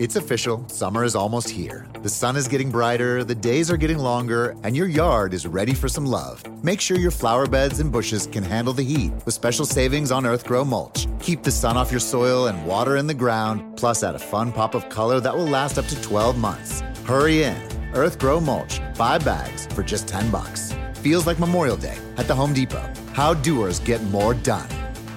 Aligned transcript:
It's 0.00 0.16
official, 0.16 0.66
summer 0.66 1.04
is 1.04 1.14
almost 1.14 1.48
here. 1.48 1.86
The 2.02 2.08
sun 2.08 2.34
is 2.34 2.48
getting 2.48 2.68
brighter, 2.68 3.22
the 3.22 3.34
days 3.34 3.70
are 3.70 3.76
getting 3.76 3.98
longer, 3.98 4.56
and 4.64 4.76
your 4.76 4.88
yard 4.88 5.32
is 5.32 5.46
ready 5.46 5.72
for 5.72 5.88
some 5.88 6.04
love. 6.04 6.42
Make 6.64 6.80
sure 6.80 6.96
your 6.96 7.12
flower 7.12 7.46
beds 7.46 7.78
and 7.78 7.92
bushes 7.92 8.26
can 8.26 8.42
handle 8.42 8.72
the 8.72 8.82
heat 8.84 9.12
with 9.24 9.34
special 9.34 9.64
savings 9.64 10.10
on 10.10 10.24
Earthgrow 10.24 10.66
mulch. 10.66 11.06
Keep 11.20 11.44
the 11.44 11.52
sun 11.52 11.76
off 11.76 11.92
your 11.92 12.00
soil 12.00 12.48
and 12.48 12.66
water 12.66 12.96
in 12.96 13.06
the 13.06 13.14
ground, 13.14 13.76
plus 13.76 14.02
add 14.02 14.16
a 14.16 14.18
fun 14.18 14.50
pop 14.50 14.74
of 14.74 14.88
color 14.88 15.20
that 15.20 15.36
will 15.36 15.46
last 15.46 15.78
up 15.78 15.86
to 15.86 16.02
12 16.02 16.36
months. 16.38 16.80
Hurry 17.04 17.44
in. 17.44 17.68
Earthgrow 17.92 18.42
mulch, 18.42 18.80
5 18.94 19.24
bags 19.24 19.66
for 19.68 19.84
just 19.84 20.08
10 20.08 20.28
bucks. 20.28 20.74
Feels 20.94 21.24
like 21.24 21.38
Memorial 21.38 21.76
Day 21.76 21.98
at 22.16 22.26
the 22.26 22.34
Home 22.34 22.52
Depot. 22.52 22.92
How 23.12 23.32
doers 23.34 23.78
get 23.78 24.02
more 24.04 24.34
done. 24.34 24.68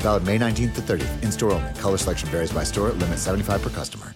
Valid 0.00 0.24
May 0.24 0.36
19th 0.36 0.74
to 0.74 0.80
30th. 0.80 1.22
In 1.22 1.30
store 1.30 1.52
only. 1.52 1.72
Color 1.74 1.98
selection 1.98 2.28
varies 2.30 2.52
by 2.52 2.64
store. 2.64 2.90
Limit 2.90 3.20
75 3.20 3.62
per 3.62 3.70
customer. 3.70 4.14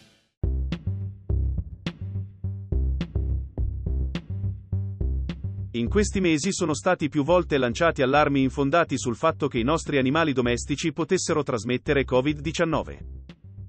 In 5.72 5.90
questi 5.90 6.20
mesi 6.20 6.50
sono 6.50 6.72
stati 6.72 7.10
più 7.10 7.22
volte 7.22 7.58
lanciati 7.58 8.00
allarmi 8.00 8.40
infondati 8.40 8.96
sul 8.96 9.16
fatto 9.16 9.48
che 9.48 9.58
i 9.58 9.64
nostri 9.64 9.98
animali 9.98 10.32
domestici 10.32 10.94
potessero 10.94 11.42
trasmettere 11.42 12.06
Covid-19. 12.06 12.98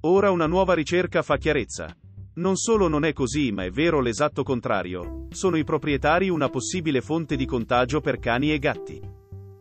Ora 0.02 0.32
una 0.32 0.48
nuova 0.48 0.76
ricerca 0.76 1.22
fa 1.22 1.36
chiarezza. 1.36 1.94
Non 2.36 2.56
solo 2.56 2.88
non 2.88 3.04
è 3.04 3.12
così, 3.12 3.52
ma 3.52 3.66
è 3.66 3.70
vero 3.70 4.00
l'esatto 4.00 4.44
contrario. 4.44 5.28
Sono 5.32 5.58
i 5.58 5.66
proprietari 5.66 6.30
una 6.30 6.48
possibile 6.48 7.02
fonte 7.02 7.36
di 7.36 7.46
contagio 7.46 8.00
per 8.00 8.18
cani 8.18 8.54
e 8.54 8.60
gatti. 8.60 9.02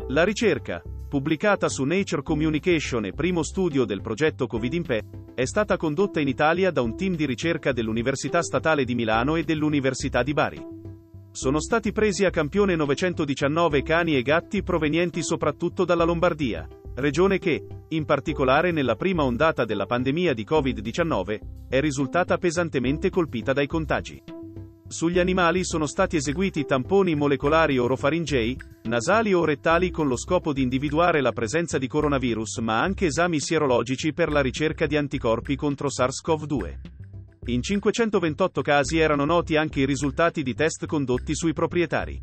La 0.06 0.22
ricerca, 0.22 0.80
pubblicata 1.08 1.68
su 1.68 1.82
Nature 1.82 2.22
Communication 2.22 3.04
e 3.06 3.14
primo 3.14 3.42
studio 3.42 3.84
del 3.84 4.00
progetto 4.00 4.46
Covid 4.46 4.72
in 4.74 4.82
Pe, 4.84 5.02
è 5.34 5.44
stata 5.44 5.76
condotta 5.76 6.20
in 6.20 6.28
Italia 6.28 6.70
da 6.70 6.82
un 6.82 6.96
team 6.96 7.16
di 7.16 7.26
ricerca 7.26 7.72
dell'Università 7.72 8.42
Statale 8.42 8.84
di 8.84 8.94
Milano 8.94 9.34
e 9.34 9.42
dell'Università 9.42 10.22
di 10.22 10.32
Bari. 10.32 10.77
Sono 11.38 11.60
stati 11.60 11.92
presi 11.92 12.24
a 12.24 12.30
campione 12.30 12.74
919 12.74 13.84
cani 13.84 14.16
e 14.16 14.22
gatti 14.22 14.64
provenienti 14.64 15.22
soprattutto 15.22 15.84
dalla 15.84 16.02
Lombardia, 16.02 16.66
regione 16.96 17.38
che, 17.38 17.64
in 17.90 18.04
particolare 18.04 18.72
nella 18.72 18.96
prima 18.96 19.22
ondata 19.22 19.64
della 19.64 19.86
pandemia 19.86 20.34
di 20.34 20.44
Covid-19, 20.44 21.38
è 21.68 21.78
risultata 21.78 22.38
pesantemente 22.38 23.08
colpita 23.08 23.52
dai 23.52 23.68
contagi. 23.68 24.20
Sugli 24.88 25.20
animali 25.20 25.64
sono 25.64 25.86
stati 25.86 26.16
eseguiti 26.16 26.64
tamponi 26.64 27.14
molecolari 27.14 27.78
orofaringei, 27.78 28.58
nasali 28.88 29.32
o 29.32 29.44
rettali 29.44 29.92
con 29.92 30.08
lo 30.08 30.16
scopo 30.16 30.52
di 30.52 30.62
individuare 30.62 31.20
la 31.20 31.30
presenza 31.30 31.78
di 31.78 31.86
coronavirus, 31.86 32.58
ma 32.62 32.80
anche 32.82 33.06
esami 33.06 33.38
sierologici 33.38 34.12
per 34.12 34.32
la 34.32 34.40
ricerca 34.40 34.86
di 34.86 34.96
anticorpi 34.96 35.54
contro 35.54 35.86
SARS-CoV-2. 35.86 36.97
In 37.48 37.62
528 37.62 38.60
casi 38.60 38.98
erano 38.98 39.24
noti 39.24 39.56
anche 39.56 39.80
i 39.80 39.86
risultati 39.86 40.42
di 40.42 40.52
test 40.52 40.84
condotti 40.84 41.34
sui 41.34 41.54
proprietari. 41.54 42.22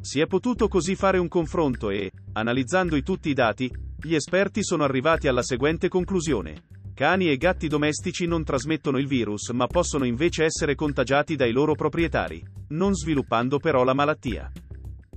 Si 0.00 0.20
è 0.20 0.26
potuto 0.28 0.68
così 0.68 0.94
fare 0.94 1.18
un 1.18 1.26
confronto 1.26 1.90
e, 1.90 2.12
analizzando 2.34 2.94
i 2.94 3.02
tutti 3.02 3.28
i 3.28 3.34
dati, 3.34 3.68
gli 4.00 4.14
esperti 4.14 4.62
sono 4.62 4.84
arrivati 4.84 5.26
alla 5.26 5.42
seguente 5.42 5.88
conclusione. 5.88 6.62
Cani 6.94 7.28
e 7.28 7.38
gatti 7.38 7.66
domestici 7.66 8.26
non 8.26 8.44
trasmettono 8.44 8.98
il 8.98 9.08
virus 9.08 9.48
ma 9.48 9.66
possono 9.66 10.04
invece 10.04 10.44
essere 10.44 10.76
contagiati 10.76 11.34
dai 11.34 11.50
loro 11.50 11.74
proprietari, 11.74 12.40
non 12.68 12.94
sviluppando 12.94 13.58
però 13.58 13.82
la 13.82 13.94
malattia. 13.94 14.52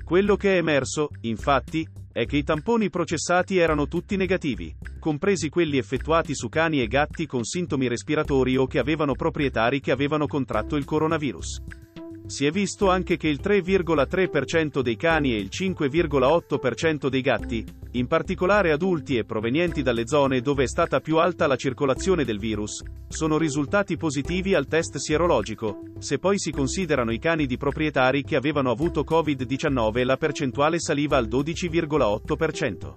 Quello 0.03 0.37
che 0.37 0.55
è 0.55 0.57
emerso, 0.57 1.09
infatti, 1.21 1.87
è 2.15 2.25
che 2.25 2.37
i 2.37 2.43
tamponi 2.43 2.89
processati 2.89 3.57
erano 3.57 3.89
tutti 3.89 4.15
negativi, 4.15 4.73
compresi 4.99 5.49
quelli 5.49 5.77
effettuati 5.77 6.33
su 6.33 6.47
cani 6.47 6.79
e 6.79 6.87
gatti 6.87 7.25
con 7.25 7.43
sintomi 7.43 7.89
respiratori 7.89 8.55
o 8.55 8.67
che 8.67 8.79
avevano 8.79 9.15
proprietari 9.15 9.81
che 9.81 9.91
avevano 9.91 10.25
contratto 10.25 10.77
il 10.77 10.85
coronavirus. 10.85 11.84
Si 12.27 12.45
è 12.45 12.51
visto 12.51 12.89
anche 12.89 13.17
che 13.17 13.27
il 13.27 13.39
3,3% 13.41 14.81
dei 14.81 14.95
cani 14.95 15.33
e 15.33 15.37
il 15.37 15.49
5,8% 15.51 17.07
dei 17.07 17.21
gatti, 17.21 17.63
in 17.91 18.07
particolare 18.07 18.71
adulti 18.71 19.15
e 19.15 19.25
provenienti 19.25 19.83
dalle 19.83 20.07
zone 20.07 20.41
dove 20.41 20.63
è 20.63 20.67
stata 20.67 20.99
più 20.99 21.17
alta 21.17 21.45
la 21.45 21.55
circolazione 21.55 22.25
del 22.25 22.39
virus, 22.39 22.83
sono 23.07 23.37
risultati 23.37 23.95
positivi 23.95 24.55
al 24.55 24.65
test 24.65 24.97
sierologico, 24.97 25.81
se 25.99 26.17
poi 26.17 26.39
si 26.39 26.51
considerano 26.51 27.11
i 27.11 27.19
cani 27.19 27.45
di 27.45 27.57
proprietari 27.57 28.23
che 28.23 28.35
avevano 28.35 28.71
avuto 28.71 29.03
Covid-19 29.03 30.03
la 30.03 30.17
percentuale 30.17 30.79
saliva 30.79 31.17
al 31.17 31.27
12,8%. 31.27 32.95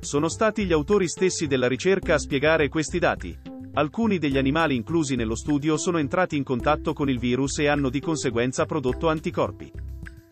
Sono 0.00 0.28
stati 0.28 0.64
gli 0.64 0.72
autori 0.72 1.08
stessi 1.08 1.46
della 1.46 1.66
ricerca 1.66 2.14
a 2.14 2.18
spiegare 2.18 2.68
questi 2.68 2.98
dati. 2.98 3.49
Alcuni 3.72 4.18
degli 4.18 4.36
animali 4.36 4.74
inclusi 4.74 5.14
nello 5.14 5.36
studio 5.36 5.76
sono 5.76 5.98
entrati 5.98 6.36
in 6.36 6.42
contatto 6.42 6.92
con 6.92 7.08
il 7.08 7.20
virus 7.20 7.60
e 7.60 7.68
hanno 7.68 7.88
di 7.88 8.00
conseguenza 8.00 8.66
prodotto 8.66 9.08
anticorpi. 9.08 9.70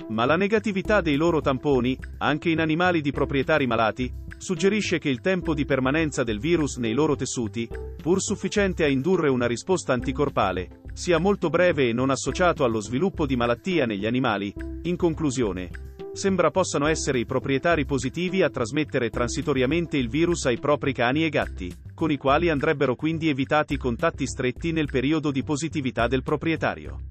Ma 0.09 0.25
la 0.25 0.37
negatività 0.37 1.01
dei 1.01 1.15
loro 1.15 1.41
tamponi, 1.41 1.97
anche 2.19 2.51
in 2.51 2.59
animali 2.59 3.01
di 3.01 3.13
proprietari 3.13 3.69
malati, 3.69 4.13
suggerisce 4.37 4.99
che 4.99 5.09
il 5.09 5.21
tempo 5.21 5.55
di 5.55 5.65
permanenza 5.65 6.25
del 6.25 6.41
virus 6.41 6.79
nei 6.79 6.95
loro 6.95 7.15
tessuti, 7.15 7.69
pur 8.03 8.21
sufficiente 8.21 8.83
a 8.83 8.89
indurre 8.89 9.29
una 9.29 9.47
risposta 9.47 9.93
anticorpale, 9.93 10.81
sia 10.93 11.19
molto 11.19 11.49
breve 11.49 11.89
e 11.89 11.93
non 11.93 12.11
associato 12.11 12.65
allo 12.65 12.81
sviluppo 12.81 13.25
di 13.25 13.37
malattia 13.37 13.87
negli 13.87 14.07
animali. 14.07 14.53
In 14.83 14.97
conclusione, 14.97 15.71
sembra 16.13 16.51
possano 16.51 16.89
essere 16.89 17.21
i 17.21 17.27
proprietari 17.27 17.85
positivi 17.85 18.43
a 18.43 18.51
trasmettere 18.51 19.11
transitoriamente 19.11 19.97
il 19.97 20.09
virus 20.09 20.47
ai 20.47 20.59
propri 20.59 20.93
cani 20.93 21.25
e 21.25 21.29
gatti, 21.29 21.73
con 21.99 22.13
i 22.13 22.17
quali 22.17 22.49
andrebbero 22.49 22.95
quindi 22.95 23.29
evitati 23.29 23.77
contatti 23.77 24.25
stretti 24.25 24.71
nel 24.71 24.87
periodo 24.89 25.33
di 25.33 25.43
positività 25.43 26.07
del 26.07 26.23
proprietario. 26.23 27.09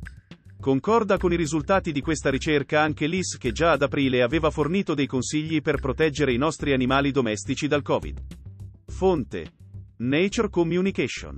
Concorda 0.62 1.18
con 1.18 1.34
i 1.34 1.36
risultati 1.36 1.92
di 1.92 2.00
questa 2.00 2.30
ricerca 2.30 2.82
anche 2.82 3.06
l'IS 3.06 3.38
che 3.38 3.52
già 3.52 3.74
ad 3.74 3.82
aprile 3.82 4.22
aveva 4.22 4.50
fornito 4.50 4.94
dei 4.94 5.06
consigli 5.06 5.62
per 5.62 5.82
proteggere 5.82 6.32
i 6.32 6.38
nostri 6.38 6.72
animali 6.72 7.12
domestici 7.12 7.68
dal 7.68 7.82
Covid. 7.82 8.18
Fonte. 8.86 9.52
Nature 9.98 10.50
Communication. 10.50 11.38